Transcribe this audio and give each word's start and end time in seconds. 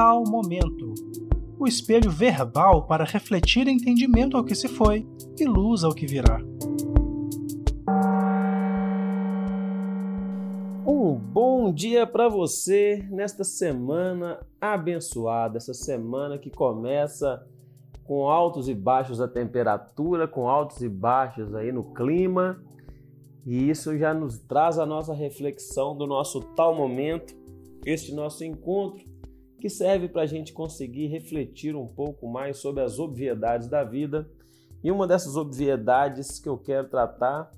tal 0.00 0.24
momento. 0.24 0.94
O 1.58 1.66
espelho 1.66 2.10
verbal 2.10 2.86
para 2.86 3.04
refletir 3.04 3.68
entendimento 3.68 4.34
ao 4.34 4.42
que 4.42 4.54
se 4.54 4.66
foi 4.66 5.06
e 5.38 5.44
luz 5.44 5.84
ao 5.84 5.94
que 5.94 6.06
virá. 6.06 6.40
Um 10.86 11.14
bom 11.16 11.70
dia 11.70 12.06
para 12.06 12.30
você 12.30 13.06
nesta 13.10 13.44
semana 13.44 14.40
abençoada, 14.58 15.58
essa 15.58 15.74
semana 15.74 16.38
que 16.38 16.48
começa 16.48 17.46
com 18.04 18.26
altos 18.26 18.70
e 18.70 18.74
baixos 18.74 19.18
da 19.18 19.28
temperatura, 19.28 20.26
com 20.26 20.48
altos 20.48 20.80
e 20.80 20.88
baixos 20.88 21.54
aí 21.54 21.70
no 21.70 21.92
clima. 21.92 22.58
E 23.44 23.68
isso 23.68 23.98
já 23.98 24.14
nos 24.14 24.38
traz 24.38 24.78
a 24.78 24.86
nossa 24.86 25.12
reflexão 25.12 25.94
do 25.94 26.06
nosso 26.06 26.40
tal 26.56 26.74
momento, 26.74 27.34
este 27.84 28.14
nosso 28.14 28.42
encontro, 28.42 29.10
que 29.60 29.68
serve 29.68 30.08
para 30.08 30.22
a 30.22 30.26
gente 30.26 30.52
conseguir 30.52 31.06
refletir 31.06 31.76
um 31.76 31.86
pouco 31.86 32.26
mais 32.28 32.56
sobre 32.56 32.82
as 32.82 32.98
obviedades 32.98 33.68
da 33.68 33.84
vida. 33.84 34.28
E 34.82 34.90
uma 34.90 35.06
dessas 35.06 35.36
obviedades 35.36 36.40
que 36.40 36.48
eu 36.48 36.56
quero 36.56 36.88
tratar 36.88 37.52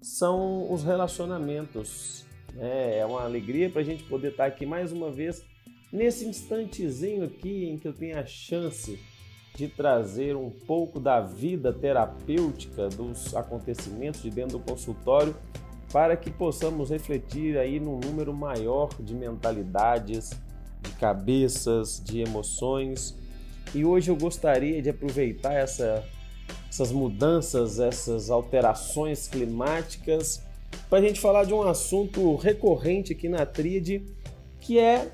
são 0.00 0.72
os 0.72 0.84
relacionamentos. 0.84 2.24
É, 2.58 2.98
é 2.98 3.06
uma 3.06 3.24
alegria 3.24 3.70
para 3.70 3.80
a 3.80 3.84
gente 3.84 4.04
poder 4.04 4.32
estar 4.32 4.46
aqui 4.46 4.64
mais 4.64 4.92
uma 4.92 5.10
vez 5.10 5.44
nesse 5.92 6.26
instantezinho 6.26 7.24
aqui 7.24 7.64
em 7.64 7.78
que 7.78 7.88
eu 7.88 7.92
tenho 7.92 8.18
a 8.18 8.24
chance 8.24 8.98
de 9.54 9.68
trazer 9.68 10.36
um 10.36 10.50
pouco 10.50 11.00
da 11.00 11.20
vida 11.20 11.72
terapêutica 11.72 12.88
dos 12.88 13.34
acontecimentos 13.34 14.22
de 14.22 14.30
dentro 14.30 14.58
do 14.58 14.64
consultório 14.64 15.34
para 15.92 16.16
que 16.16 16.30
possamos 16.30 16.90
refletir 16.90 17.56
aí 17.56 17.80
num 17.80 17.98
número 17.98 18.34
maior 18.34 18.90
de 19.00 19.14
mentalidades, 19.14 20.30
de 20.86 20.92
cabeças, 20.92 22.02
de 22.04 22.20
emoções. 22.20 23.14
E 23.74 23.84
hoje 23.84 24.10
eu 24.10 24.16
gostaria 24.16 24.80
de 24.80 24.90
aproveitar 24.90 25.52
essa, 25.52 26.04
essas 26.68 26.90
mudanças, 26.90 27.78
essas 27.78 28.30
alterações 28.30 29.28
climáticas 29.28 30.42
para 30.88 30.98
a 30.98 31.02
gente 31.02 31.20
falar 31.20 31.44
de 31.44 31.54
um 31.54 31.62
assunto 31.62 32.36
recorrente 32.36 33.12
aqui 33.12 33.28
na 33.28 33.44
Tríade, 33.44 34.02
que 34.60 34.78
é 34.78 35.10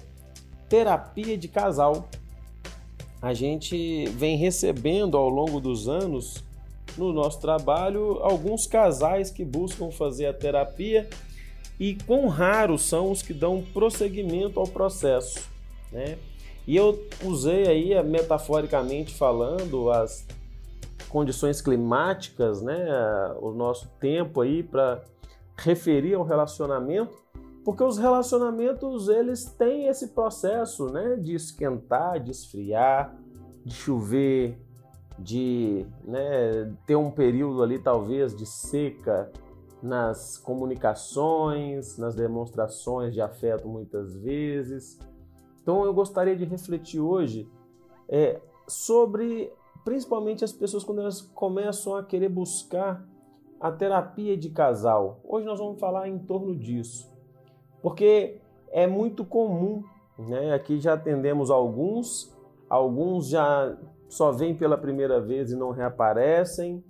terapia 0.68 1.36
de 1.36 1.48
casal 1.48 2.08
a 3.22 3.32
gente 3.32 4.06
vem 4.16 4.36
recebendo 4.36 5.16
ao 5.16 5.28
longo 5.28 5.60
dos 5.60 5.88
anos 5.88 6.42
no 6.98 7.12
nosso 7.12 7.40
trabalho 7.40 8.18
alguns 8.20 8.66
casais 8.66 9.30
que 9.30 9.44
buscam 9.44 9.92
fazer 9.92 10.26
a 10.26 10.34
terapia 10.34 11.08
e 11.78 11.94
quão 12.04 12.26
raros 12.26 12.82
são 12.82 13.12
os 13.12 13.22
que 13.22 13.32
dão 13.32 13.64
prosseguimento 13.72 14.58
ao 14.58 14.66
processo, 14.66 15.48
né? 15.92 16.18
E 16.66 16.76
eu 16.76 17.06
usei 17.24 17.66
aí, 17.66 18.02
metaforicamente 18.04 19.14
falando, 19.14 19.90
as 19.90 20.26
condições 21.08 21.60
climáticas, 21.60 22.62
né, 22.62 22.86
o 23.40 23.50
nosso 23.50 23.88
tempo 24.00 24.40
aí 24.40 24.62
para 24.62 25.02
referir 25.58 26.14
ao 26.14 26.24
relacionamento, 26.24 27.20
porque 27.64 27.82
os 27.82 27.98
relacionamentos 27.98 29.08
eles 29.08 29.44
têm 29.44 29.88
esse 29.88 30.08
processo, 30.08 30.86
né, 30.86 31.16
de 31.16 31.34
esquentar, 31.34 32.18
de 32.20 32.30
esfriar, 32.30 33.14
de 33.64 33.74
chover, 33.74 34.58
de 35.18 35.86
né, 36.04 36.72
ter 36.86 36.96
um 36.96 37.10
período 37.10 37.62
ali 37.62 37.78
talvez 37.78 38.34
de 38.34 38.46
seca 38.46 39.30
nas 39.82 40.38
comunicações, 40.38 41.98
nas 41.98 42.14
demonstrações 42.14 43.12
de 43.12 43.20
afeto 43.20 43.68
muitas 43.68 44.14
vezes. 44.14 44.98
Então 45.62 45.84
eu 45.84 45.94
gostaria 45.94 46.36
de 46.36 46.44
refletir 46.44 47.00
hoje 47.00 47.48
é, 48.08 48.40
sobre 48.66 49.52
principalmente 49.84 50.44
as 50.44 50.52
pessoas 50.52 50.84
quando 50.84 51.00
elas 51.00 51.20
começam 51.20 51.96
a 51.96 52.02
querer 52.02 52.28
buscar 52.28 53.06
a 53.60 53.70
terapia 53.70 54.36
de 54.36 54.50
casal. 54.50 55.20
Hoje 55.24 55.46
nós 55.46 55.58
vamos 55.58 55.78
falar 55.78 56.08
em 56.08 56.18
torno 56.18 56.54
disso. 56.54 57.10
Porque 57.80 58.40
é 58.70 58.86
muito 58.86 59.24
comum, 59.24 59.84
né? 60.18 60.52
Aqui 60.52 60.80
já 60.80 60.94
atendemos 60.94 61.50
alguns, 61.50 62.36
alguns 62.68 63.28
já 63.28 63.76
só 64.08 64.32
vêm 64.32 64.54
pela 64.54 64.76
primeira 64.76 65.20
vez 65.20 65.52
e 65.52 65.56
não 65.56 65.70
reaparecem, 65.70 66.82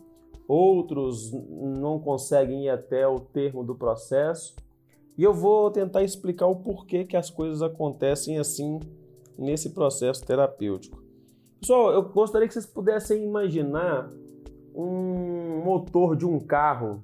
outros 0.49 1.33
não 1.33 1.99
conseguem 1.99 2.65
ir 2.65 2.71
até 2.71 3.07
o 3.07 3.21
termo 3.21 3.63
do 3.63 3.75
processo. 3.75 4.57
E 5.17 5.23
eu 5.23 5.35
vou 5.35 5.71
tentar 5.71 6.03
explicar 6.03 6.47
o 6.47 6.57
porquê 6.57 7.05
que 7.05 7.17
as 7.17 7.31
coisas 7.31 7.63
acontecem 7.63 8.39
assim 8.39 8.81
nesse 9.39 9.71
processo 9.71 10.25
terapêutico. 10.25 11.03
Pessoal, 11.61 11.93
eu 11.93 12.03
gostaria 12.03 12.49
que 12.49 12.55
vocês 12.55 12.67
pudessem 12.67 13.25
imaginar 13.25 14.11
um 14.75 15.63
motor 15.65 16.17
de 16.17 16.27
um 16.27 16.41
carro 16.41 17.03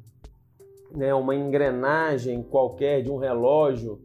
né, 0.95 1.13
uma 1.15 1.35
engrenagem 1.35 2.43
qualquer 2.43 3.03
de 3.03 3.11
um 3.11 3.19
relógio, 3.19 4.01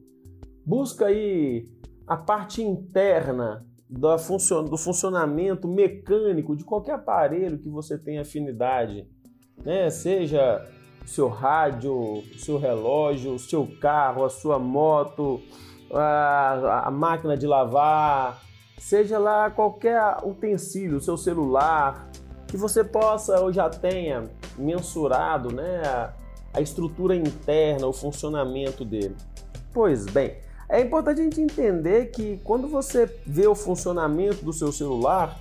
busca 0.66 1.08
aí 1.08 1.66
a 2.06 2.18
parte 2.18 2.62
interna 2.62 3.66
do, 3.90 4.18
funcion 4.18 4.66
do 4.66 4.78
funcionamento 4.78 5.68
mecânico 5.68 6.56
de 6.56 6.63
qualquer 6.63 6.94
aparelho 6.96 7.58
que 7.58 7.69
você 7.69 7.97
tenha 7.97 8.22
afinidade, 8.22 9.08
né? 9.63 9.90
seja 9.90 10.66
seu 11.06 11.28
rádio, 11.28 12.24
seu 12.38 12.58
relógio, 12.58 13.38
seu 13.38 13.68
carro, 13.80 14.24
a 14.24 14.30
sua 14.30 14.58
moto, 14.58 15.41
a, 15.91 16.88
a 16.88 16.91
máquina 16.91 17.38
de 17.38 17.46
lavar, 17.46 18.41
seja 18.78 19.18
lá 19.18 19.50
qualquer 19.50 20.18
utensílio, 20.24 21.00
seu 21.00 21.18
celular, 21.18 22.09
que 22.47 22.58
você 22.58 22.84
possa 22.84 23.40
ou 23.40 23.52
já 23.52 23.69
tenha 23.69 24.30
mensurado 24.58 25.53
né, 25.53 25.81
a 26.53 26.62
estrutura 26.62 27.16
interna, 27.16 27.88
o 27.88 27.94
funcionamento 27.94 28.86
dele. 28.86 29.16
Pois 29.74 30.06
bem, 30.06 30.38
é 30.69 30.81
importante 30.81 31.22
a 31.22 31.24
gente 31.24 31.42
entender 31.42 32.12
que 32.12 32.40
quando 32.44 32.68
você 32.68 33.06
vê 33.25 33.47
o 33.47 33.56
funcionamento 33.56 34.44
do 34.46 34.53
seu 34.53 34.72
celular, 34.72 35.40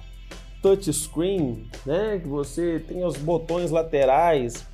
touchscreen, 0.62 1.68
né, 1.84 2.18
que 2.18 2.28
você 2.28 2.78
tem 2.86 3.04
os 3.04 3.16
botões 3.16 3.70
laterais 3.70 4.64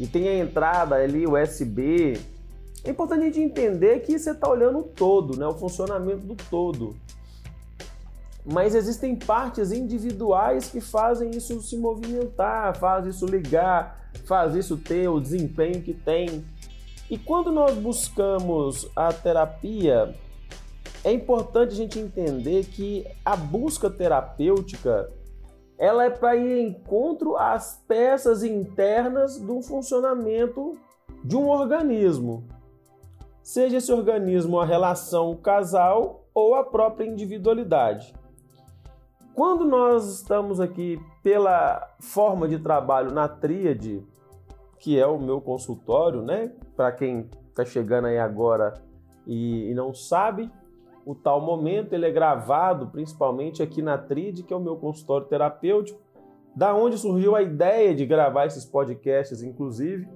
e 0.00 0.06
tem 0.06 0.30
a 0.30 0.38
entrada 0.38 0.94
ali 0.94 1.26
USB, 1.26 2.18
é 2.82 2.88
importante 2.88 3.20
a 3.20 3.24
gente 3.26 3.40
entender 3.40 4.00
que 4.00 4.18
você 4.18 4.30
está 4.30 4.48
olhando 4.48 4.78
o 4.78 4.82
todo, 4.82 5.38
né, 5.38 5.46
o 5.46 5.52
funcionamento 5.52 6.26
do 6.26 6.34
todo. 6.34 6.96
Mas 8.42 8.74
existem 8.74 9.14
partes 9.14 9.70
individuais 9.70 10.70
que 10.70 10.80
fazem 10.80 11.32
isso 11.32 11.60
se 11.60 11.76
movimentar, 11.76 12.74
fazem 12.78 13.10
isso 13.10 13.26
ligar, 13.26 14.10
faz 14.24 14.54
isso 14.54 14.78
ter 14.78 15.06
o 15.06 15.20
desempenho 15.20 15.82
que 15.82 15.92
tem. 15.92 16.46
E 17.10 17.18
quando 17.18 17.52
nós 17.52 17.76
buscamos 17.76 18.88
a 18.96 19.12
terapia, 19.12 20.14
é 21.04 21.12
importante 21.12 21.72
a 21.72 21.76
gente 21.76 21.98
entender 21.98 22.64
que 22.64 23.06
a 23.22 23.36
busca 23.36 23.90
terapêutica 23.90 25.10
ela 25.80 26.04
é 26.04 26.10
para 26.10 26.36
ir 26.36 26.58
em 26.58 26.68
encontro 26.68 27.38
às 27.38 27.82
peças 27.88 28.44
internas 28.44 29.40
do 29.40 29.62
funcionamento 29.62 30.78
de 31.24 31.34
um 31.34 31.48
organismo. 31.48 32.46
Seja 33.42 33.78
esse 33.78 33.90
organismo 33.90 34.60
a 34.60 34.66
relação 34.66 35.34
casal 35.36 36.26
ou 36.34 36.54
a 36.54 36.62
própria 36.62 37.06
individualidade. 37.06 38.14
Quando 39.34 39.64
nós 39.64 40.06
estamos 40.16 40.60
aqui 40.60 41.00
pela 41.22 41.96
forma 41.98 42.46
de 42.46 42.58
trabalho 42.58 43.10
na 43.10 43.26
tríade, 43.26 44.06
que 44.78 44.98
é 44.98 45.06
o 45.06 45.18
meu 45.18 45.40
consultório, 45.40 46.20
né? 46.20 46.52
Para 46.76 46.92
quem 46.92 47.30
está 47.48 47.64
chegando 47.64 48.06
aí 48.06 48.18
agora 48.18 48.74
e, 49.26 49.70
e, 49.70 49.74
não 49.74 49.94
sabe, 49.94 50.50
o 51.04 51.14
tal 51.14 51.40
momento 51.40 51.92
ele 51.92 52.06
é 52.06 52.10
gravado 52.10 52.88
principalmente 52.88 53.62
aqui 53.62 53.82
na 53.82 53.96
tríade, 53.96 54.42
que 54.42 54.52
é 54.52 54.56
o 54.56 54.60
meu 54.60 54.76
consultório 54.76 55.26
terapêutico, 55.26 56.00
da 56.54 56.74
onde 56.74 56.98
surgiu 56.98 57.34
a 57.34 57.42
ideia 57.42 57.94
de 57.94 58.04
gravar 58.04 58.46
esses 58.46 58.64
podcasts, 58.64 59.42
inclusive. 59.42 60.08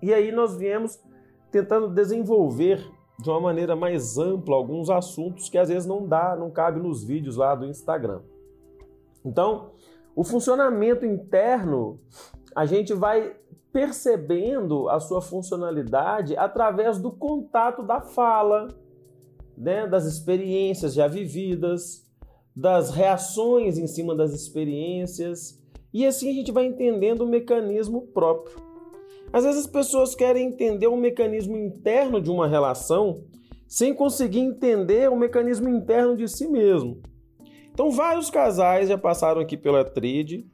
E 0.00 0.12
aí 0.12 0.30
nós 0.32 0.56
viemos 0.56 1.02
tentando 1.50 1.88
desenvolver 1.88 2.84
de 3.18 3.30
uma 3.30 3.40
maneira 3.40 3.76
mais 3.76 4.18
ampla 4.18 4.56
alguns 4.56 4.90
assuntos 4.90 5.48
que 5.48 5.58
às 5.58 5.68
vezes 5.68 5.86
não 5.86 6.06
dá, 6.06 6.36
não 6.36 6.50
cabe 6.50 6.80
nos 6.80 7.04
vídeos 7.04 7.36
lá 7.36 7.54
do 7.54 7.66
Instagram. 7.66 8.20
Então, 9.24 9.70
o 10.14 10.22
funcionamento 10.22 11.06
interno, 11.06 11.98
a 12.54 12.66
gente 12.66 12.92
vai 12.92 13.36
percebendo 13.72 14.88
a 14.88 15.00
sua 15.00 15.20
funcionalidade 15.20 16.36
através 16.36 17.00
do 17.00 17.10
contato 17.10 17.82
da 17.82 18.00
fala, 18.00 18.68
né, 19.56 19.86
das 19.86 20.04
experiências 20.04 20.94
já 20.94 21.06
vividas, 21.06 22.04
das 22.54 22.90
reações 22.90 23.78
em 23.78 23.86
cima 23.86 24.14
das 24.14 24.32
experiências, 24.32 25.60
e 25.92 26.04
assim 26.06 26.30
a 26.30 26.34
gente 26.34 26.52
vai 26.52 26.66
entendendo 26.66 27.22
o 27.22 27.28
mecanismo 27.28 28.02
próprio. 28.08 28.56
Às 29.32 29.44
vezes 29.44 29.62
as 29.62 29.66
pessoas 29.66 30.14
querem 30.14 30.46
entender 30.48 30.86
o 30.86 30.96
mecanismo 30.96 31.56
interno 31.56 32.20
de 32.20 32.30
uma 32.30 32.46
relação 32.46 33.24
sem 33.66 33.92
conseguir 33.92 34.40
entender 34.40 35.10
o 35.10 35.16
mecanismo 35.16 35.68
interno 35.68 36.16
de 36.16 36.28
si 36.28 36.46
mesmo. 36.46 37.02
Então, 37.72 37.90
vários 37.90 38.30
casais 38.30 38.88
já 38.88 38.96
passaram 38.96 39.40
aqui 39.40 39.56
pela 39.56 39.84
tríade, 39.84 40.46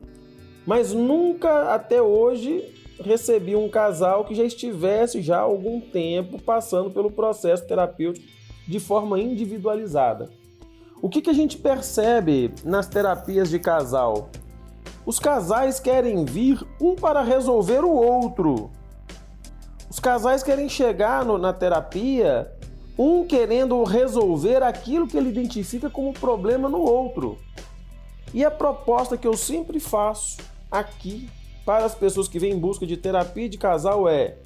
mas 0.67 0.95
nunca 0.95 1.75
até 1.75 2.01
hoje 2.01 2.65
recebi 3.03 3.55
um 3.55 3.69
casal 3.69 4.25
que 4.25 4.35
já 4.35 4.45
estivesse 4.45 5.21
já 5.21 5.39
há 5.39 5.43
algum 5.43 5.81
tempo 5.81 6.41
passando 6.41 6.91
pelo 6.91 7.11
processo 7.11 7.67
terapêutico 7.67 8.27
de 8.71 8.79
forma 8.79 9.19
individualizada. 9.19 10.31
O 11.03 11.09
que, 11.09 11.21
que 11.21 11.31
a 11.31 11.35
gente 11.35 11.57
percebe 11.57 12.55
nas 12.65 12.87
terapias 12.87 13.51
de 13.51 13.59
casal? 13.59 14.31
Os 15.05 15.19
casais 15.19 15.81
querem 15.81 16.25
vir 16.25 16.65
um 16.81 16.95
para 16.95 17.21
resolver 17.21 17.85
o 17.85 17.91
outro. 17.91 18.71
Os 19.91 19.99
casais 19.99 20.43
querem 20.43 20.69
chegar 20.69 21.25
no, 21.25 21.37
na 21.37 21.53
terapia, 21.53 22.49
um 22.97 23.27
querendo 23.27 23.83
resolver 23.83 24.63
aquilo 24.63 25.09
que 25.09 25.17
ele 25.17 25.31
identifica 25.31 25.91
como 25.91 26.13
problema 26.13 26.69
no 26.69 26.81
outro. 26.81 27.39
E 28.33 28.45
a 28.45 28.51
proposta 28.51 29.17
que 29.17 29.27
eu 29.27 29.37
sempre 29.37 29.81
faço 29.81 30.37
aqui 30.71 31.29
para 31.67 31.85
as 31.85 31.95
pessoas 31.95 32.29
que 32.29 32.39
vêm 32.39 32.53
em 32.53 32.59
busca 32.59 32.87
de 32.87 32.97
terapia 32.97 33.49
de 33.49 33.59
casal 33.59 34.09
é: 34.09 34.37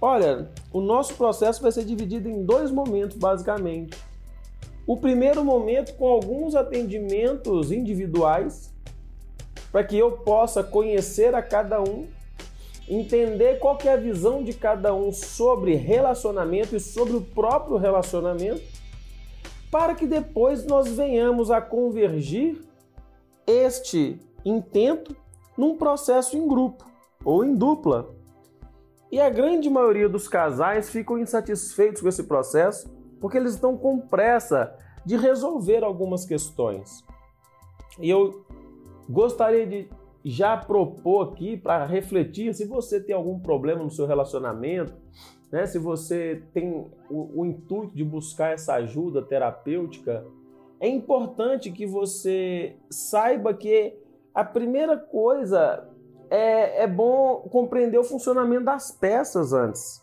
olha, 0.00 0.50
o 0.72 0.80
nosso 0.80 1.14
processo 1.14 1.62
vai 1.62 1.72
ser 1.72 1.84
dividido 1.84 2.28
em 2.28 2.44
dois 2.44 2.70
momentos, 2.70 3.16
basicamente. 3.16 3.96
O 4.86 4.96
primeiro 4.96 5.44
momento 5.44 5.94
com 5.96 6.08
alguns 6.08 6.54
atendimentos 6.54 7.72
individuais, 7.72 8.72
para 9.72 9.82
que 9.82 9.98
eu 9.98 10.12
possa 10.12 10.62
conhecer 10.62 11.34
a 11.34 11.42
cada 11.42 11.82
um, 11.82 12.06
entender 12.88 13.58
qual 13.58 13.76
é 13.84 13.92
a 13.92 13.96
visão 13.96 14.44
de 14.44 14.52
cada 14.52 14.94
um 14.94 15.10
sobre 15.12 15.74
relacionamento 15.74 16.76
e 16.76 16.80
sobre 16.80 17.16
o 17.16 17.20
próprio 17.20 17.76
relacionamento, 17.76 18.62
para 19.70 19.94
que 19.94 20.06
depois 20.06 20.64
nós 20.64 20.88
venhamos 20.88 21.50
a 21.50 21.60
convergir 21.60 22.64
este 23.46 24.20
intento 24.44 25.16
num 25.56 25.76
processo 25.76 26.36
em 26.36 26.46
grupo 26.46 26.84
ou 27.24 27.44
em 27.44 27.54
dupla. 27.54 28.14
E 29.16 29.20
a 29.22 29.30
grande 29.30 29.70
maioria 29.70 30.10
dos 30.10 30.28
casais 30.28 30.90
ficam 30.90 31.16
insatisfeitos 31.16 32.02
com 32.02 32.08
esse 32.08 32.24
processo 32.24 32.86
porque 33.18 33.38
eles 33.38 33.54
estão 33.54 33.74
com 33.74 33.98
pressa 33.98 34.76
de 35.06 35.16
resolver 35.16 35.82
algumas 35.82 36.26
questões. 36.26 37.02
E 37.98 38.10
eu 38.10 38.44
gostaria 39.08 39.66
de 39.66 39.88
já 40.22 40.54
propor 40.54 41.32
aqui 41.32 41.56
para 41.56 41.86
refletir 41.86 42.52
se 42.52 42.66
você 42.66 43.00
tem 43.00 43.14
algum 43.16 43.40
problema 43.40 43.82
no 43.82 43.90
seu 43.90 44.04
relacionamento, 44.04 44.92
né? 45.50 45.64
se 45.64 45.78
você 45.78 46.42
tem 46.52 46.86
o, 47.08 47.40
o 47.40 47.46
intuito 47.46 47.96
de 47.96 48.04
buscar 48.04 48.52
essa 48.52 48.74
ajuda 48.74 49.22
terapêutica, 49.22 50.26
é 50.78 50.90
importante 50.90 51.72
que 51.72 51.86
você 51.86 52.76
saiba 52.90 53.54
que 53.54 53.94
a 54.34 54.44
primeira 54.44 54.98
coisa 54.98 55.88
é, 56.30 56.82
é 56.82 56.86
bom 56.86 57.48
compreender 57.50 57.98
o 57.98 58.04
funcionamento 58.04 58.64
das 58.64 58.90
peças 58.90 59.52
antes. 59.52 60.02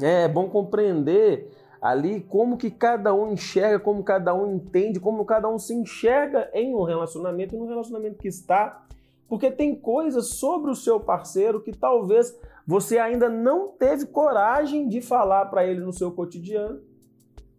É, 0.00 0.24
é 0.24 0.28
bom 0.28 0.48
compreender 0.48 1.50
ali 1.80 2.20
como 2.22 2.56
que 2.56 2.70
cada 2.70 3.12
um 3.12 3.32
enxerga, 3.32 3.78
como 3.78 4.02
cada 4.02 4.34
um 4.34 4.54
entende, 4.54 4.98
como 4.98 5.24
cada 5.24 5.48
um 5.48 5.58
se 5.58 5.74
enxerga 5.74 6.50
em 6.54 6.74
um 6.74 6.82
relacionamento, 6.82 7.56
no 7.56 7.66
relacionamento 7.66 8.18
que 8.18 8.28
está, 8.28 8.86
porque 9.28 9.50
tem 9.50 9.74
coisas 9.74 10.28
sobre 10.28 10.70
o 10.70 10.74
seu 10.74 10.98
parceiro 10.98 11.60
que 11.60 11.72
talvez 11.72 12.34
você 12.66 12.98
ainda 12.98 13.28
não 13.28 13.68
teve 13.68 14.06
coragem 14.06 14.88
de 14.88 15.02
falar 15.02 15.46
para 15.46 15.66
ele 15.66 15.80
no 15.80 15.92
seu 15.92 16.10
cotidiano 16.10 16.80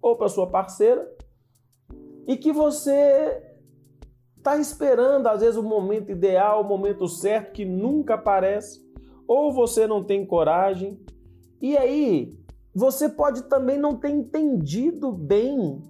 ou 0.02 0.16
para 0.16 0.28
sua 0.28 0.48
parceira 0.48 1.08
e 2.28 2.36
que 2.36 2.52
você 2.52 3.44
está 4.46 4.58
esperando 4.58 5.26
às 5.26 5.42
vezes 5.42 5.58
o 5.58 5.64
momento 5.64 6.12
ideal, 6.12 6.62
o 6.62 6.68
momento 6.68 7.08
certo 7.08 7.52
que 7.52 7.66
nunca 7.66 8.14
aparece, 8.14 8.80
ou 9.28 9.52
você 9.52 9.88
não 9.88 10.04
tem 10.04 10.24
coragem. 10.24 11.00
E 11.60 11.76
aí, 11.76 12.38
você 12.74 13.10
pode 13.10 13.44
também 13.44 13.80
não 13.80 13.96
ter 13.96 14.10
entendido 14.10 15.12
bem 15.12 15.82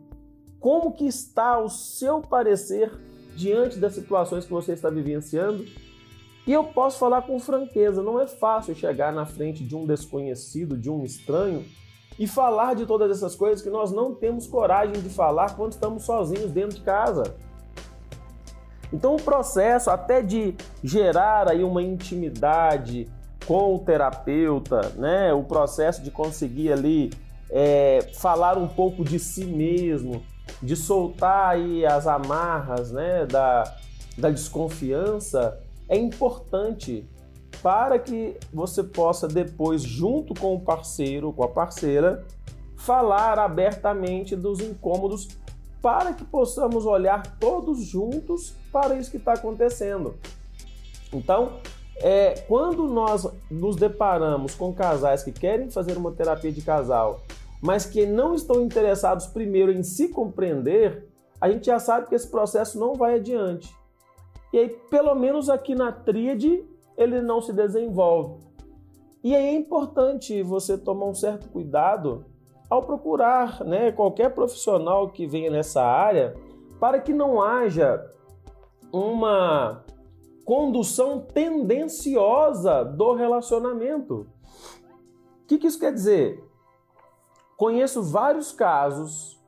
como 0.58 0.94
que 0.94 1.06
está 1.06 1.60
o 1.60 1.68
seu 1.68 2.22
parecer 2.22 2.98
diante 3.36 3.78
das 3.78 3.94
situações 3.94 4.46
que 4.46 4.54
você 4.54 4.72
está 4.72 4.90
vivenciando. 4.90 5.66
E 6.48 6.54
eu 6.54 6.64
posso 6.64 6.98
falar 6.98 7.24
com 7.24 7.38
franqueza, 7.40 8.02
não 8.02 8.22
é 8.22 8.28
fácil 8.28 8.74
chegar 8.74 9.12
na 9.12 9.26
frente 9.26 9.66
de 9.66 9.76
um 9.76 9.86
desconhecido, 9.86 10.78
de 10.78 10.90
um 10.90 11.04
estranho 11.04 11.66
e 12.18 12.26
falar 12.26 12.74
de 12.74 12.86
todas 12.86 13.12
essas 13.12 13.36
coisas 13.36 13.62
que 13.62 13.70
nós 13.70 13.92
não 13.92 14.16
temos 14.16 14.48
coragem 14.48 14.94
de 15.02 15.10
falar 15.10 15.58
quando 15.58 15.74
estamos 15.74 16.04
sozinhos 16.04 16.52
dentro 16.52 16.78
de 16.78 16.84
casa. 16.84 17.36
Então 18.94 19.16
o 19.16 19.22
processo 19.22 19.90
até 19.90 20.22
de 20.22 20.56
gerar 20.84 21.50
aí 21.50 21.64
uma 21.64 21.82
intimidade, 21.82 23.08
com 23.46 23.76
o 23.76 23.80
terapeuta, 23.80 24.92
né? 24.96 25.34
O 25.34 25.44
processo 25.44 26.02
de 26.02 26.12
conseguir 26.12 26.72
ali 26.72 27.12
é, 27.50 28.10
falar 28.16 28.58
um 28.58 28.68
pouco 28.68 29.04
de 29.04 29.20
si 29.20 29.46
mesmo, 29.46 30.24
de 30.62 30.76
soltar 30.76 31.50
aí 31.50 31.86
as 31.86 32.08
amarras, 32.08 32.92
né? 32.92 33.26
Da, 33.26 33.76
da 34.18 34.30
desconfiança 34.30 35.60
é 35.88 35.98
importante 35.98 37.08
para 37.62 37.98
que 38.00 38.38
você 38.54 38.84
possa 38.84 39.28
depois, 39.28 39.82
junto 39.82 40.34
com 40.34 40.56
o 40.56 40.60
parceiro, 40.60 41.32
com 41.32 41.44
a 41.44 41.48
parceira, 41.48 42.26
falar 42.76 43.40
abertamente 43.40 44.36
dos 44.36 44.60
incômodos 44.60 45.28
para 45.86 46.14
que 46.14 46.26
possamos 46.26 46.84
olhar 46.84 47.38
todos 47.38 47.86
juntos 47.86 48.56
para 48.72 48.96
isso 48.96 49.12
que 49.12 49.18
está 49.18 49.34
acontecendo. 49.34 50.16
Então, 51.14 51.60
é, 51.98 52.40
quando 52.48 52.88
nós 52.88 53.28
nos 53.52 53.76
deparamos 53.76 54.56
com 54.56 54.74
casais 54.74 55.22
que 55.22 55.32
querem 55.32 55.70
fazer 55.70 55.96
uma 55.96 56.12
terapia 56.12 56.52
de 56.52 56.64
casal, 56.64 57.22
mas 57.62 57.86
que 57.86 58.04
não 58.04 58.34
estão 58.34 58.64
interessados 58.64 59.28
primeiro 59.28 59.72
em 59.72 59.84
se 59.84 60.08
compreender, 60.08 61.08
a 61.40 61.52
gente 61.52 61.68
já 61.68 61.78
sabe 61.78 62.08
que 62.08 62.16
esse 62.16 62.32
processo 62.32 62.80
não 62.80 62.96
vai 62.96 63.18
adiante. 63.18 63.72
E 64.52 64.58
aí, 64.58 64.70
pelo 64.90 65.14
menos 65.14 65.52
aqui 65.52 65.76
na 65.76 65.92
tríade, 65.92 66.66
ele 66.98 67.22
não 67.22 67.40
se 67.44 67.54
desenvolve. 67.54 68.44
E 69.24 69.36
aí 69.36 69.50
é 69.50 69.54
importante 69.54 70.42
você 70.42 70.80
tomar 70.80 71.06
um 71.06 71.14
certo 71.14 71.48
cuidado 71.50 72.26
ao 72.70 72.84
procurar 72.84 73.64
né, 73.64 73.92
qualquer 73.92 74.34
profissional 74.34 75.10
que 75.10 75.28
venha 75.28 75.50
nessa 75.50 75.84
área 75.84 76.36
para 76.80 77.00
que 77.00 77.14
não 77.14 77.42
haja 77.42 78.12
uma 78.92 79.84
condução 80.44 81.20
tendenciosa 81.20 82.84
do 82.84 83.14
relacionamento. 83.14 84.28
O 85.44 85.48
que, 85.48 85.58
que 85.58 85.68
isso 85.68 85.80
quer 85.80 85.94
dizer? 85.94 86.44
Conheço 87.58 88.04
vários 88.04 88.52
casos 88.52 89.42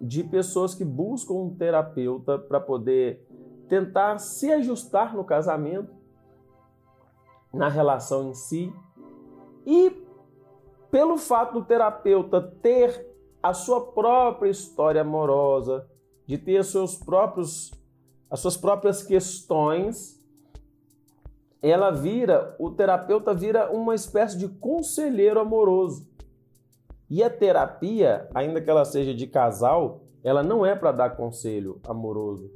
de 0.00 0.22
pessoas 0.22 0.74
que 0.74 0.84
buscam 0.84 1.34
um 1.34 1.54
terapeuta 1.54 2.38
para 2.38 2.60
poder 2.60 3.26
tentar 3.68 4.18
se 4.18 4.50
ajustar 4.52 5.14
no 5.14 5.24
casamento, 5.24 5.92
na 7.52 7.68
relação 7.68 8.28
em 8.28 8.34
si, 8.34 8.72
e 9.66 10.07
pelo 10.90 11.16
fato 11.16 11.54
do 11.54 11.64
terapeuta 11.64 12.40
ter 12.40 13.06
a 13.42 13.52
sua 13.54 13.92
própria 13.92 14.50
história 14.50 15.02
amorosa, 15.02 15.86
de 16.26 16.36
ter 16.36 16.64
seus 16.64 16.96
próprios, 16.96 17.72
as 18.30 18.40
suas 18.40 18.56
próprias 18.56 19.02
questões, 19.02 20.18
ela 21.62 21.90
vira, 21.90 22.54
o 22.58 22.70
terapeuta 22.70 23.34
vira 23.34 23.70
uma 23.70 23.94
espécie 23.94 24.36
de 24.38 24.48
conselheiro 24.48 25.40
amoroso. 25.40 26.06
E 27.10 27.22
a 27.22 27.30
terapia, 27.30 28.28
ainda 28.34 28.60
que 28.60 28.68
ela 28.68 28.84
seja 28.84 29.14
de 29.14 29.26
casal, 29.26 30.02
ela 30.22 30.42
não 30.42 30.64
é 30.64 30.74
para 30.74 30.92
dar 30.92 31.16
conselho 31.16 31.80
amoroso. 31.84 32.50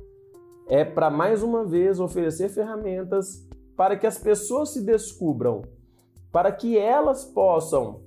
É 0.68 0.84
para 0.84 1.10
mais 1.10 1.42
uma 1.42 1.64
vez 1.64 1.98
oferecer 1.98 2.48
ferramentas 2.50 3.46
para 3.76 3.96
que 3.96 4.06
as 4.06 4.18
pessoas 4.18 4.70
se 4.70 4.82
descubram, 4.82 5.62
para 6.30 6.52
que 6.52 6.76
elas 6.76 7.24
possam 7.24 8.00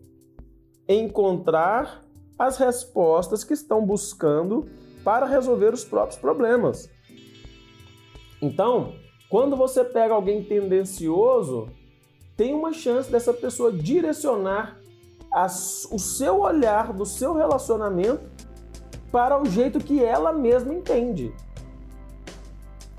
encontrar 0.87 2.03
as 2.37 2.57
respostas 2.57 3.43
que 3.43 3.53
estão 3.53 3.85
buscando 3.85 4.69
para 5.03 5.25
resolver 5.25 5.73
os 5.73 5.83
próprios 5.83 6.19
problemas. 6.19 6.89
Então, 8.41 8.93
quando 9.29 9.55
você 9.55 9.83
pega 9.83 10.13
alguém 10.13 10.43
tendencioso, 10.43 11.69
tem 12.35 12.53
uma 12.53 12.73
chance 12.73 13.09
dessa 13.09 13.33
pessoa 13.33 13.71
direcionar 13.71 14.79
o 15.91 15.99
seu 15.99 16.39
olhar 16.41 16.93
do 16.93 17.05
seu 17.05 17.33
relacionamento 17.33 18.23
para 19.11 19.41
o 19.41 19.45
jeito 19.45 19.79
que 19.79 20.03
ela 20.03 20.31
mesma 20.31 20.73
entende. 20.73 21.33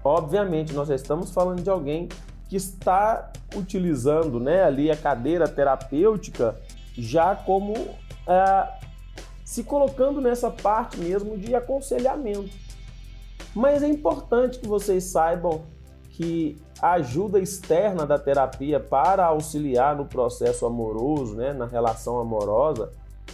Obviamente, 0.05 0.73
nós 0.73 0.89
já 0.89 0.95
estamos 0.95 1.31
falando 1.31 1.63
de 1.63 1.71
alguém 1.71 2.09
que 2.49 2.57
está 2.57 3.33
utilizando 3.55 4.39
né, 4.39 4.63
ali 4.63 4.91
a 4.91 4.97
cadeira 4.97 5.49
terapêutica 5.49 6.61
já 6.97 7.35
como 7.35 7.75
é, 8.27 8.69
se 9.45 9.63
colocando 9.63 10.21
nessa 10.21 10.51
parte 10.51 10.99
mesmo 10.99 11.37
de 11.39 11.55
aconselhamento. 11.55 12.51
Mas 13.55 13.83
é 13.83 13.89
importante 13.89 14.59
que 14.59 14.69
vocês 14.69 15.05
saibam 15.05 15.63
que 16.11 16.57
a 16.81 16.93
ajuda 16.93 17.39
externa 17.39 18.07
da 18.07 18.19
terapia 18.19 18.81
para 18.81 19.27
auxiliar 19.27 19.97
no 19.97 20.07
processo 20.07 20.67
amoroso, 20.67 21.35
né, 21.35 21.53
na 21.53 21.67
relação 21.67 22.19
amorosa, 22.19 22.91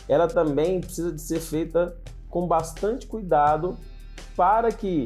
ela 0.08 0.28
também 0.28 0.80
precisa 0.80 1.12
de 1.12 1.20
ser 1.20 1.40
feita 1.40 1.96
com 2.28 2.46
bastante 2.46 3.06
cuidado 3.06 3.76
para 4.36 4.70
que 4.72 5.04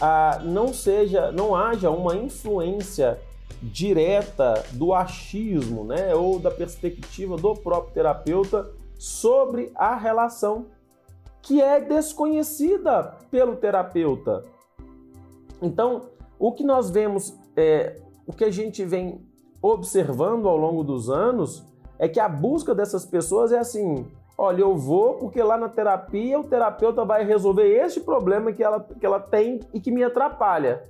ah, 0.00 0.40
não 0.44 0.72
seja, 0.72 1.32
não 1.32 1.54
haja 1.54 1.90
uma 1.90 2.16
influência 2.16 3.18
direta 3.62 4.64
do 4.72 4.94
achismo, 4.94 5.84
né, 5.84 6.14
ou 6.14 6.38
da 6.38 6.50
perspectiva 6.50 7.36
do 7.36 7.54
próprio 7.54 7.92
terapeuta 7.92 8.70
sobre 8.98 9.70
a 9.74 9.94
relação 9.94 10.66
que 11.42 11.60
é 11.60 11.80
desconhecida 11.80 13.14
pelo 13.30 13.56
terapeuta. 13.56 14.44
Então, 15.62 16.02
o 16.38 16.52
que 16.52 16.64
nós 16.64 16.90
vemos, 16.90 17.34
é, 17.56 17.96
o 18.26 18.32
que 18.32 18.44
a 18.44 18.50
gente 18.50 18.84
vem 18.84 19.20
observando 19.62 20.48
ao 20.48 20.56
longo 20.56 20.82
dos 20.82 21.10
anos, 21.10 21.64
é 21.98 22.08
que 22.08 22.18
a 22.18 22.28
busca 22.28 22.74
dessas 22.74 23.04
pessoas 23.04 23.52
é 23.52 23.58
assim: 23.58 24.06
olha, 24.36 24.62
eu 24.62 24.76
vou 24.76 25.14
porque 25.14 25.42
lá 25.42 25.58
na 25.58 25.68
terapia 25.68 26.40
o 26.40 26.44
terapeuta 26.44 27.04
vai 27.04 27.24
resolver 27.24 27.68
este 27.68 28.00
problema 28.00 28.52
que 28.52 28.62
ela, 28.62 28.80
que 28.80 29.04
ela 29.04 29.20
tem 29.20 29.60
e 29.72 29.80
que 29.80 29.90
me 29.90 30.02
atrapalha. 30.02 30.88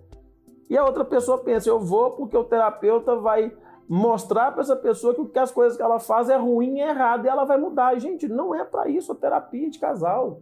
E 0.71 0.79
a 0.79 0.85
outra 0.85 1.05
pessoa 1.05 1.39
pensa: 1.39 1.69
eu 1.69 1.81
vou 1.81 2.13
porque 2.13 2.37
o 2.37 2.45
terapeuta 2.45 3.17
vai 3.17 3.53
mostrar 3.89 4.53
para 4.53 4.63
essa 4.63 4.77
pessoa 4.77 5.13
que, 5.13 5.39
as 5.39 5.51
coisas 5.51 5.77
que 5.77 5.83
ela 5.83 5.99
faz 5.99 6.29
é 6.29 6.37
ruim 6.37 6.79
e 6.79 6.81
errado 6.81 7.25
e 7.25 7.29
ela 7.29 7.45
vai 7.45 7.59
mudar. 7.59 7.99
Gente, 7.99 8.29
não 8.29 8.55
é 8.55 8.65
para 8.65 8.89
isso 8.89 9.11
a 9.11 9.17
terapia 9.17 9.69
de 9.69 9.81
casal. 9.81 10.41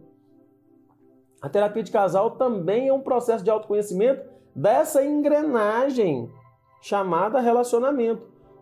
A 1.41 1.49
terapia 1.49 1.81
de 1.81 1.91
casal 1.91 2.31
também 2.31 2.89
é 2.89 2.93
um 2.93 3.01
processo 3.01 3.43
de 3.43 3.49
autoconhecimento 3.49 4.29
dessa 4.53 5.03
engrenagem 5.03 6.31
chamada 6.79 7.39
relacionamento. 7.39 8.21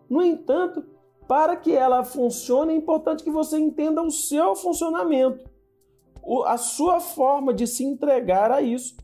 No 0.10 0.22
entanto, 0.22 0.86
para 1.28 1.58
que 1.58 1.76
ela 1.76 2.06
funcione, 2.06 2.74
é 2.74 2.78
importante 2.78 3.24
que 3.24 3.32
você 3.32 3.60
entenda 3.60 4.02
o 4.02 4.10
seu 4.10 4.56
funcionamento, 4.56 5.50
a 6.46 6.56
sua 6.56 7.02
forma 7.02 7.54
de 7.54 7.68
se 7.68 7.84
entregar 7.84 8.52
a 8.52 8.62
isso. 8.62 8.96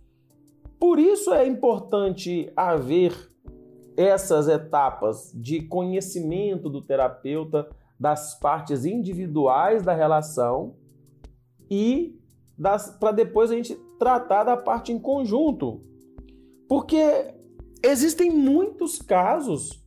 Por 0.83 0.99
isso 0.99 1.33
é 1.33 1.47
importante 1.47 2.51
haver 2.57 3.13
essas 3.95 4.49
etapas 4.49 5.31
de 5.33 5.61
conhecimento 5.61 6.69
do 6.69 6.81
terapeuta 6.81 7.69
das 7.97 8.37
partes 8.37 8.83
individuais 8.83 9.81
da 9.81 9.93
relação 9.93 10.75
e 11.71 12.19
para 12.99 13.13
depois 13.13 13.49
a 13.49 13.55
gente 13.55 13.75
tratar 13.97 14.43
da 14.43 14.57
parte 14.57 14.91
em 14.91 14.99
conjunto, 14.99 15.81
porque 16.67 17.33
existem 17.81 18.29
muitos 18.29 19.01
casos 19.01 19.81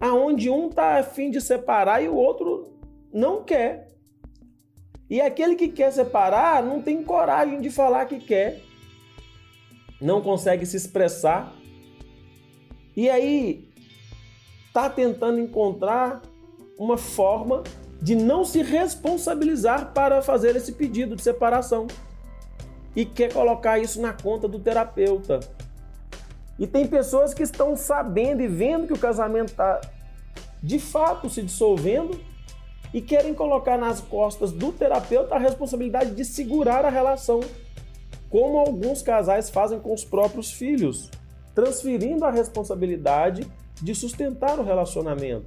aonde 0.00 0.50
um 0.50 0.70
está 0.70 0.98
a 0.98 1.04
fim 1.04 1.30
de 1.30 1.40
separar 1.40 2.02
e 2.02 2.08
o 2.08 2.16
outro 2.16 2.80
não 3.12 3.44
quer. 3.44 3.94
E 5.08 5.20
aquele 5.20 5.54
que 5.54 5.68
quer 5.68 5.92
separar 5.92 6.64
não 6.64 6.82
tem 6.82 7.00
coragem 7.04 7.60
de 7.60 7.70
falar 7.70 8.06
que 8.06 8.18
quer, 8.18 8.71
não 10.02 10.20
consegue 10.20 10.66
se 10.66 10.76
expressar. 10.76 11.54
E 12.96 13.08
aí 13.08 13.68
está 14.66 14.90
tentando 14.90 15.38
encontrar 15.38 16.20
uma 16.76 16.98
forma 16.98 17.62
de 18.00 18.16
não 18.16 18.44
se 18.44 18.62
responsabilizar 18.62 19.92
para 19.92 20.20
fazer 20.20 20.56
esse 20.56 20.72
pedido 20.72 21.14
de 21.14 21.22
separação. 21.22 21.86
E 22.94 23.06
quer 23.06 23.32
colocar 23.32 23.78
isso 23.78 24.00
na 24.00 24.12
conta 24.12 24.48
do 24.48 24.58
terapeuta. 24.58 25.40
E 26.58 26.66
tem 26.66 26.86
pessoas 26.86 27.32
que 27.32 27.42
estão 27.42 27.76
sabendo 27.76 28.42
e 28.42 28.48
vendo 28.48 28.86
que 28.86 28.92
o 28.92 28.98
casamento 28.98 29.50
está 29.50 29.80
de 30.62 30.78
fato 30.78 31.30
se 31.30 31.42
dissolvendo 31.42 32.20
e 32.92 33.00
querem 33.00 33.32
colocar 33.32 33.78
nas 33.78 34.00
costas 34.00 34.52
do 34.52 34.70
terapeuta 34.70 35.34
a 35.34 35.38
responsabilidade 35.38 36.14
de 36.14 36.24
segurar 36.24 36.84
a 36.84 36.90
relação, 36.90 37.40
como 38.32 38.58
alguns 38.58 39.02
casais 39.02 39.50
fazem 39.50 39.78
com 39.78 39.92
os 39.92 40.06
próprios 40.06 40.52
filhos, 40.52 41.10
transferindo 41.54 42.24
a 42.24 42.30
responsabilidade 42.30 43.46
de 43.82 43.94
sustentar 43.94 44.58
o 44.58 44.64
relacionamento. 44.64 45.46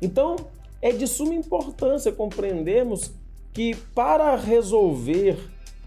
Então, 0.00 0.36
é 0.80 0.90
de 0.90 1.06
suma 1.06 1.34
importância 1.34 2.10
compreendermos 2.10 3.12
que 3.52 3.76
para 3.94 4.34
resolver 4.36 5.38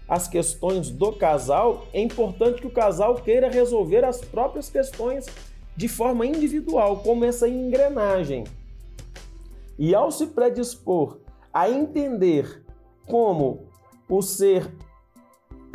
as 0.08 0.28
questões 0.28 0.90
do 0.90 1.10
casal, 1.12 1.88
é 1.92 2.00
importante 2.00 2.60
que 2.60 2.68
o 2.68 2.72
casal 2.72 3.16
queira 3.16 3.50
resolver 3.50 4.04
as 4.04 4.20
próprias 4.20 4.70
questões 4.70 5.26
de 5.76 5.88
forma 5.88 6.24
individual, 6.24 6.98
como 6.98 7.24
essa 7.24 7.48
engrenagem. 7.48 8.44
E 9.76 9.92
ao 9.92 10.12
se 10.12 10.28
predispor 10.28 11.18
a 11.52 11.68
entender 11.68 12.62
como 13.08 13.66
o 14.08 14.22
ser 14.22 14.70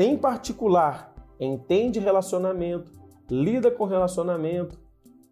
em 0.03 0.17
particular 0.17 1.13
entende 1.39 1.99
relacionamento, 1.99 2.91
lida 3.29 3.71
com 3.71 3.85
relacionamento, 3.85 4.79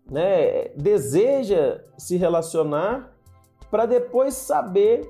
né, 0.09 0.69
deseja 0.69 1.83
se 1.97 2.17
relacionar 2.17 3.15
para 3.69 3.85
depois 3.85 4.33
saber 4.33 5.07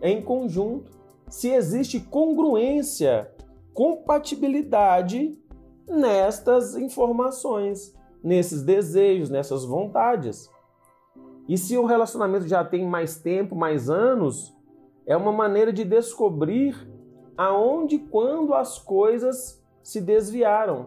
em 0.00 0.22
conjunto 0.22 1.02
se 1.32 1.48
existe 1.48 1.98
congruência, 1.98 3.32
compatibilidade 3.72 5.34
nestas 5.88 6.76
informações, 6.76 7.94
nesses 8.22 8.62
desejos, 8.62 9.30
nessas 9.30 9.64
vontades. 9.64 10.50
E 11.48 11.56
se 11.56 11.78
o 11.78 11.86
relacionamento 11.86 12.46
já 12.46 12.62
tem 12.62 12.86
mais 12.86 13.16
tempo, 13.16 13.56
mais 13.56 13.88
anos, 13.88 14.54
é 15.06 15.16
uma 15.16 15.32
maneira 15.32 15.72
de 15.72 15.84
descobrir 15.84 16.76
aonde 17.36 17.96
e 17.96 17.98
quando 17.98 18.54
as 18.54 18.78
coisas 18.78 19.62
se 19.82 20.00
desviaram. 20.00 20.86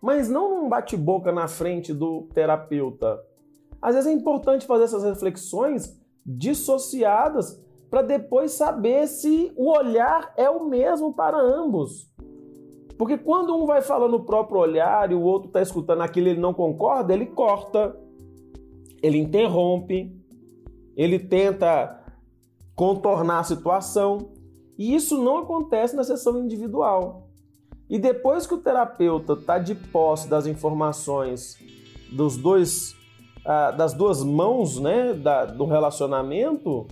Mas 0.00 0.28
não 0.28 0.62
num 0.62 0.68
bate-boca 0.68 1.30
na 1.30 1.46
frente 1.46 1.92
do 1.92 2.22
terapeuta. 2.34 3.20
Às 3.80 3.94
vezes 3.94 4.10
é 4.10 4.12
importante 4.14 4.66
fazer 4.66 4.84
essas 4.84 5.04
reflexões 5.04 6.00
dissociadas 6.24 7.60
para 7.90 8.02
depois 8.02 8.52
saber 8.52 9.06
se 9.06 9.52
o 9.56 9.70
olhar 9.70 10.32
é 10.36 10.48
o 10.48 10.64
mesmo 10.64 11.12
para 11.12 11.38
ambos. 11.38 12.10
Porque 12.96 13.18
quando 13.18 13.54
um 13.54 13.66
vai 13.66 13.82
falando 13.82 14.14
o 14.14 14.24
próprio 14.24 14.60
olhar 14.60 15.10
e 15.10 15.14
o 15.14 15.20
outro 15.20 15.48
está 15.48 15.60
escutando 15.60 16.02
aquilo 16.02 16.28
e 16.28 16.30
ele 16.30 16.40
não 16.40 16.54
concorda, 16.54 17.12
ele 17.12 17.26
corta, 17.26 17.96
ele 19.02 19.18
interrompe, 19.18 20.16
ele 20.96 21.18
tenta 21.18 22.00
contornar 22.74 23.40
a 23.40 23.44
situação. 23.44 24.31
E 24.82 24.96
isso 24.96 25.16
não 25.22 25.38
acontece 25.38 25.94
na 25.94 26.02
sessão 26.02 26.36
individual. 26.40 27.28
E 27.88 28.00
depois 28.00 28.48
que 28.48 28.54
o 28.54 28.58
terapeuta 28.58 29.34
está 29.34 29.56
de 29.56 29.76
posse 29.76 30.26
das 30.26 30.44
informações 30.44 31.56
dos 32.10 32.36
dois, 32.36 32.92
ah, 33.46 33.70
das 33.70 33.94
duas 33.94 34.24
mãos 34.24 34.80
né, 34.80 35.14
da, 35.14 35.44
do 35.44 35.66
relacionamento, 35.66 36.88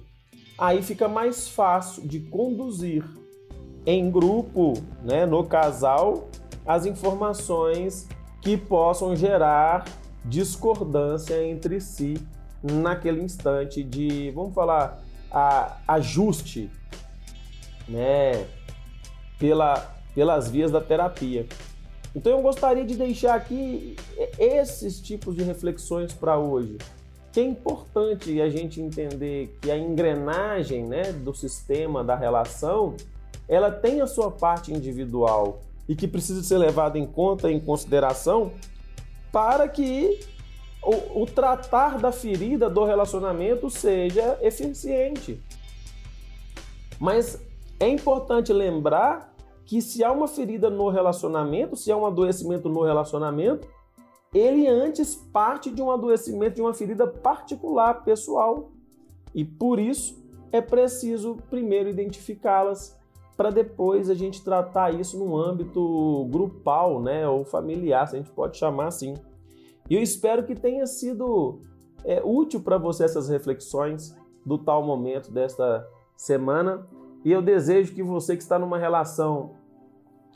aí 0.56 0.82
fica 0.82 1.08
mais 1.08 1.48
fácil 1.48 2.06
de 2.06 2.20
conduzir 2.20 3.04
em 3.84 4.08
grupo, 4.08 4.74
né, 5.02 5.26
no 5.26 5.44
casal, 5.44 6.28
as 6.64 6.86
informações 6.86 8.08
que 8.40 8.56
possam 8.56 9.16
gerar 9.16 9.84
discordância 10.24 11.44
entre 11.44 11.80
si 11.80 12.24
naquele 12.62 13.20
instante 13.20 13.82
de, 13.82 14.30
vamos 14.30 14.54
falar, 14.54 15.02
ajuste, 15.88 16.70
né, 17.90 18.46
pela, 19.38 19.94
pelas 20.14 20.48
vias 20.48 20.70
da 20.70 20.80
terapia. 20.80 21.46
Então 22.14 22.32
eu 22.32 22.42
gostaria 22.42 22.84
de 22.84 22.96
deixar 22.96 23.34
aqui 23.34 23.96
esses 24.38 25.00
tipos 25.00 25.36
de 25.36 25.42
reflexões 25.42 26.12
para 26.12 26.38
hoje 26.38 26.78
que 27.32 27.40
é 27.40 27.44
importante 27.44 28.40
a 28.40 28.50
gente 28.50 28.80
entender 28.80 29.56
que 29.60 29.70
a 29.70 29.78
engrenagem 29.78 30.84
né, 30.84 31.12
do 31.12 31.32
sistema, 31.32 32.02
da 32.02 32.16
relação, 32.16 32.96
ela 33.48 33.70
tem 33.70 34.00
a 34.00 34.06
sua 34.06 34.30
parte 34.30 34.72
individual 34.72 35.60
e 35.88 35.94
que 35.94 36.08
precisa 36.08 36.42
ser 36.42 36.58
levada 36.58 36.98
em 36.98 37.06
conta, 37.06 37.50
em 37.50 37.60
consideração, 37.60 38.52
para 39.30 39.68
que 39.68 40.20
o, 40.82 41.22
o 41.22 41.26
tratar 41.26 41.98
da 41.98 42.10
ferida 42.10 42.68
do 42.68 42.84
relacionamento 42.84 43.70
seja 43.70 44.38
eficiente. 44.42 45.40
Mas 46.98 47.40
é 47.80 47.88
importante 47.88 48.52
lembrar 48.52 49.34
que 49.64 49.80
se 49.80 50.04
há 50.04 50.12
uma 50.12 50.28
ferida 50.28 50.68
no 50.68 50.88
relacionamento, 50.90 51.74
se 51.74 51.90
há 51.90 51.96
um 51.96 52.04
adoecimento 52.04 52.68
no 52.68 52.82
relacionamento, 52.82 53.66
ele 54.32 54.66
antes 54.68 55.14
parte 55.14 55.70
de 55.70 55.80
um 55.80 55.90
adoecimento, 55.90 56.56
de 56.56 56.60
uma 56.60 56.74
ferida 56.74 57.06
particular, 57.06 58.04
pessoal. 58.04 58.70
E 59.34 59.44
por 59.44 59.78
isso 59.78 60.22
é 60.52 60.60
preciso 60.60 61.36
primeiro 61.48 61.88
identificá-las 61.88 62.98
para 63.36 63.50
depois 63.50 64.10
a 64.10 64.14
gente 64.14 64.44
tratar 64.44 64.92
isso 64.92 65.18
num 65.18 65.34
âmbito 65.34 66.28
grupal, 66.30 67.00
né, 67.00 67.26
ou 67.26 67.42
familiar, 67.42 68.06
se 68.06 68.14
a 68.14 68.18
gente 68.18 68.30
pode 68.30 68.58
chamar 68.58 68.88
assim. 68.88 69.14
E 69.88 69.94
eu 69.94 70.02
espero 70.02 70.44
que 70.44 70.54
tenha 70.54 70.86
sido 70.86 71.60
é, 72.04 72.20
útil 72.22 72.60
para 72.60 72.76
você 72.76 73.04
essas 73.04 73.28
reflexões 73.30 74.14
do 74.44 74.58
tal 74.58 74.84
momento 74.84 75.32
desta 75.32 75.88
semana. 76.16 76.86
E 77.24 77.30
eu 77.30 77.42
desejo 77.42 77.94
que 77.94 78.02
você 78.02 78.36
que 78.36 78.42
está 78.42 78.58
numa 78.58 78.78
relação 78.78 79.54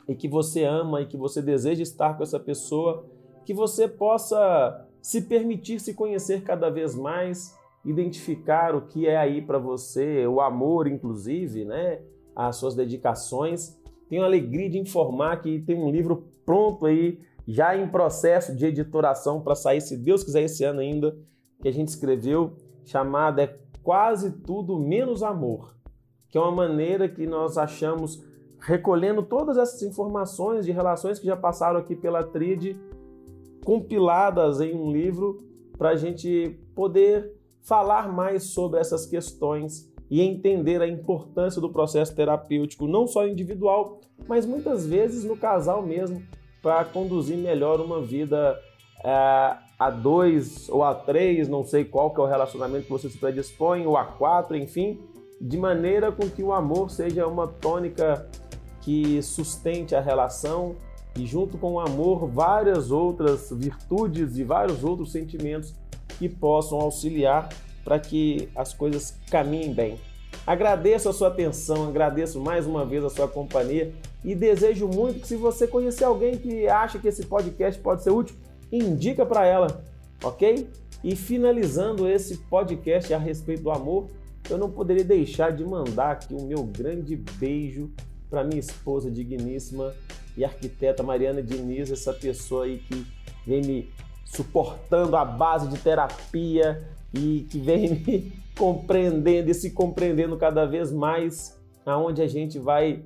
e 0.09 0.15
que 0.15 0.29
você 0.29 0.65
ama 0.65 1.01
e 1.01 1.07
que 1.07 1.17
você 1.17 1.41
deseja 1.41 1.83
estar 1.83 2.17
com 2.17 2.23
essa 2.23 2.39
pessoa, 2.39 3.07
que 3.45 3.55
você 3.55 3.89
possa 3.89 4.87
se 5.01 5.23
permitir 5.23 5.81
se 5.81 5.95
conhecer 5.95 6.43
cada 6.43 6.71
vez 6.71 6.95
mais, 6.95 7.57
identificar 7.85 8.75
o 8.75 8.83
que 8.83 9.07
é 9.07 9.17
aí 9.17 9.43
para 9.43 9.59
você, 9.59 10.27
o 10.27 10.41
amor, 10.41 10.87
inclusive, 10.87 11.65
né? 11.65 12.01
As 12.35 12.57
suas 12.57 12.75
dedicações. 12.75 13.79
Tenho 14.09 14.25
alegria 14.25 14.69
de 14.69 14.79
informar 14.79 15.41
que 15.41 15.61
tem 15.61 15.77
um 15.77 15.91
livro 15.91 16.29
pronto 16.45 16.87
aí, 16.87 17.21
já 17.47 17.77
em 17.77 17.89
processo 17.89 18.55
de 18.55 18.67
editoração 18.67 19.41
para 19.41 19.55
sair, 19.55 19.81
se 19.81 19.97
Deus 19.97 20.23
quiser, 20.23 20.43
esse 20.43 20.65
ano 20.65 20.81
ainda, 20.81 21.17
que 21.61 21.69
a 21.69 21.73
gente 21.73 21.89
escreveu, 21.89 22.57
chamado 22.85 23.41
é 23.41 23.59
Quase 23.83 24.31
Tudo 24.31 24.79
Menos 24.79 25.23
Amor, 25.23 25.75
que 26.35 26.39
é 26.39 26.41
uma 26.41 26.51
maneira 26.51 27.09
que 27.09 27.29
nós 27.29 27.57
achamos 27.57 28.21
recolhendo 28.59 29.23
todas 29.23 29.57
essas 29.57 29.81
informações 29.83 30.67
de 30.67 30.73
relações 30.73 31.21
que 31.21 31.27
já 31.27 31.37
passaram 31.37 31.79
aqui 31.79 31.95
pela 31.95 32.25
TRID, 32.25 32.77
compiladas 33.65 34.61
em 34.61 34.75
um 34.75 34.91
livro, 34.91 35.45
para 35.79 35.91
a 35.91 35.95
gente 35.95 36.59
poder 36.75 37.33
falar 37.63 38.13
mais 38.13 38.47
sobre 38.53 38.81
essas 38.81 39.07
questões 39.07 39.89
e 40.11 40.21
entender 40.23 40.83
a 40.83 40.89
importância 40.89 41.61
do 41.61 41.71
processo 41.71 42.17
terapêutico, 42.17 42.89
não 42.89 43.07
só 43.07 43.29
individual, 43.29 44.01
mas 44.27 44.45
muitas 44.45 44.85
vezes 44.85 45.23
no 45.23 45.37
casal 45.37 45.83
mesmo, 45.83 46.21
para 46.61 46.85
conduzir 46.85 47.39
melhor 47.39 47.81
uma 47.81 48.03
vida 48.03 48.59
é, 49.05 49.57
a 49.79 49.89
dois 49.89 50.69
ou 50.69 50.83
a 50.83 50.97
três, 50.97 51.49
não 51.49 51.63
sei 51.63 51.85
qual 51.85 52.13
que 52.13 52.21
é 52.21 52.25
o 52.25 52.27
relacionamento 52.27 52.87
que 52.87 52.93
você 52.93 53.09
se 53.09 53.19
predispõe, 53.19 53.87
ou 53.87 53.97
a 53.97 54.05
quatro, 54.05 54.57
enfim, 54.57 54.99
de 55.45 55.59
maneira 55.59 56.11
com 56.11 56.27
que 56.27 56.43
o 56.43 56.55
amor 56.55 56.91
seja 56.91 57.27
uma 57.27 57.47
tônica 57.47 58.27
que 58.81 59.23
sustente 59.23 59.95
a 59.95 60.01
relação 60.01 60.75
e 61.15 61.27
junto 61.27 61.59
com 61.59 61.75
o 61.75 61.81
amor 61.81 62.27
várias 62.27 62.91
outras 62.91 63.51
virtudes 63.53 64.39
e 64.39 64.43
vários 64.43 64.83
outros 64.83 65.13
sentimentos 65.13 65.75
que 66.19 66.31
possam 66.31 66.81
auxiliar 66.81 67.51
para 67.85 67.99
que 67.99 68.49
as 68.57 68.73
coisas 68.73 69.19
caminhem 69.31 69.75
bem. 69.75 70.01
Agradeço 70.47 71.11
a 71.11 71.13
sua 71.13 71.29
atenção, 71.29 71.89
agradeço 71.89 72.41
mais 72.41 72.67
uma 72.67 72.87
vez 72.87 73.05
a 73.05 73.11
sua 73.11 73.29
companhia 73.29 73.93
e 74.25 74.35
desejo 74.35 74.89
muito 74.89 75.21
que 75.21 75.29
se 75.29 75.37
você 75.37 75.67
conhecer 75.67 76.05
alguém 76.05 76.39
que 76.39 76.67
acha 76.67 76.99
que 76.99 77.09
esse 77.09 77.27
podcast 77.27 77.79
pode 77.83 78.03
ser 78.03 78.11
útil, 78.11 78.35
indica 78.73 79.27
para 79.27 79.45
ela, 79.45 79.85
ok? 80.23 80.67
E 81.03 81.15
finalizando 81.15 82.09
esse 82.09 82.39
podcast 82.39 83.13
a 83.13 83.19
respeito 83.19 83.63
do 83.63 83.71
amor, 83.71 84.09
eu 84.51 84.59
não 84.59 84.71
poderia 84.71 85.05
deixar 85.05 85.51
de 85.53 85.65
mandar 85.65 86.13
aqui 86.13 86.35
o 86.35 86.43
meu 86.43 86.65
grande 86.65 87.17
beijo 87.17 87.91
para 88.29 88.45
minha 88.45 88.61
esposa 88.61 89.11
digníssima 89.11 89.95
e 90.37 90.45
arquiteta 90.45 91.03
Mariana 91.03 91.43
Diniz, 91.43 91.91
essa 91.91 92.13
pessoa 92.13 92.65
aí 92.65 92.79
que 92.79 93.07
vem 93.47 93.63
me 93.63 93.91
suportando 94.25 95.17
à 95.17 95.25
base 95.25 95.69
de 95.69 95.79
terapia 95.79 96.89
e 97.13 97.47
que 97.51 97.59
vem 97.59 97.91
me 98.07 98.33
compreendendo 98.57 99.51
e 99.51 99.55
se 99.55 99.71
compreendendo 99.71 100.37
cada 100.37 100.65
vez 100.65 100.93
mais, 100.93 101.61
aonde 101.87 102.23
a 102.23 102.27
gente 102.27 102.59
vai 102.59 103.05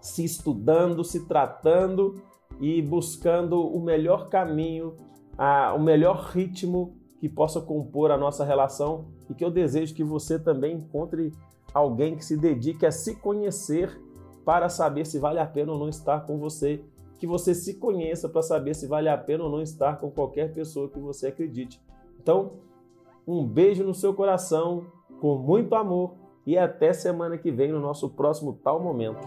se 0.00 0.24
estudando, 0.24 1.04
se 1.04 1.26
tratando 1.26 2.20
e 2.60 2.82
buscando 2.82 3.60
o 3.60 3.80
melhor 3.80 4.28
caminho, 4.28 4.96
a, 5.38 5.72
o 5.74 5.80
melhor 5.80 6.30
ritmo 6.32 6.96
que 7.18 7.28
possa 7.28 7.60
compor 7.60 8.10
a 8.10 8.18
nossa 8.18 8.44
relação 8.44 9.06
e 9.32 9.34
que 9.34 9.42
eu 9.42 9.50
desejo 9.50 9.94
que 9.94 10.04
você 10.04 10.38
também 10.38 10.76
encontre 10.76 11.32
alguém 11.72 12.14
que 12.14 12.24
se 12.24 12.36
dedique 12.36 12.84
a 12.84 12.92
se 12.92 13.16
conhecer 13.16 13.98
para 14.44 14.68
saber 14.68 15.06
se 15.06 15.18
vale 15.18 15.38
a 15.38 15.46
pena 15.46 15.72
ou 15.72 15.78
não 15.78 15.88
estar 15.88 16.26
com 16.26 16.38
você, 16.38 16.84
que 17.18 17.26
você 17.26 17.54
se 17.54 17.74
conheça 17.74 18.28
para 18.28 18.42
saber 18.42 18.74
se 18.74 18.86
vale 18.86 19.08
a 19.08 19.16
pena 19.16 19.44
ou 19.44 19.50
não 19.50 19.62
estar 19.62 19.98
com 19.98 20.10
qualquer 20.10 20.52
pessoa 20.52 20.90
que 20.90 20.98
você 20.98 21.28
acredite. 21.28 21.80
Então, 22.20 22.58
um 23.26 23.46
beijo 23.46 23.82
no 23.82 23.94
seu 23.94 24.12
coração, 24.12 24.86
com 25.18 25.38
muito 25.38 25.74
amor 25.74 26.14
e 26.44 26.58
até 26.58 26.92
semana 26.92 27.38
que 27.38 27.50
vem 27.50 27.72
no 27.72 27.80
nosso 27.80 28.10
próximo 28.10 28.58
tal 28.62 28.82
momento. 28.82 29.26